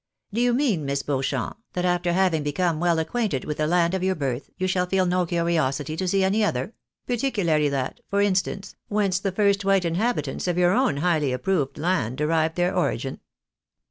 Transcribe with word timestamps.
"Do 0.33 0.41
you 0.41 0.55
mean. 0.55 0.83
Miss 0.83 1.03
Beauchamp, 1.03 1.57
that 1.73 1.85
after 1.85 2.11
having 2.11 2.41
become 2.41 2.79
well 2.79 2.97
acquainted 2.97 3.45
with 3.45 3.57
the 3.57 3.67
land 3.67 3.93
of 3.93 4.01
your 4.01 4.15
birth, 4.15 4.49
you 4.57 4.65
shall 4.65 4.87
feel 4.87 5.05
no 5.05 5.27
curiosity 5.27 5.95
to 5.95 6.07
see 6.07 6.23
any 6.23 6.43
other?— 6.43 6.73
particularly 7.05 7.69
that, 7.69 7.99
for 8.09 8.19
instance, 8.19 8.75
whence 8.87 9.19
the 9.19 9.31
first 9.31 9.63
white 9.63 9.85
inhabitants 9.85 10.47
of 10.47 10.57
your 10.57 10.73
own 10.73 10.97
highly 10.97 11.31
approved 11.31 11.77
land 11.77 12.17
de 12.17 12.25
rived 12.25 12.55
their 12.55 12.75
origin 12.75 13.19